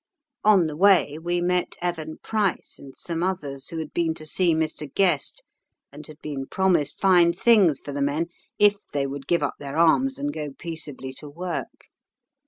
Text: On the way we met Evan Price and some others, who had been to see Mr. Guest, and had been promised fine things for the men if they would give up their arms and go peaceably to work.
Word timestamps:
On 0.43 0.65
the 0.65 0.75
way 0.75 1.19
we 1.21 1.41
met 1.41 1.75
Evan 1.79 2.17
Price 2.23 2.77
and 2.79 2.97
some 2.97 3.21
others, 3.21 3.69
who 3.69 3.77
had 3.77 3.93
been 3.93 4.15
to 4.15 4.25
see 4.25 4.55
Mr. 4.55 4.91
Guest, 4.91 5.43
and 5.91 6.07
had 6.07 6.19
been 6.23 6.47
promised 6.47 6.99
fine 6.99 7.33
things 7.33 7.79
for 7.79 7.91
the 7.91 8.01
men 8.01 8.25
if 8.57 8.77
they 8.93 9.05
would 9.05 9.27
give 9.27 9.43
up 9.43 9.57
their 9.59 9.77
arms 9.77 10.17
and 10.17 10.33
go 10.33 10.49
peaceably 10.57 11.13
to 11.13 11.29
work. 11.29 11.85